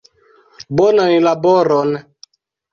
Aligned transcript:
Bonan 0.79 1.13
laboron! 1.27 1.89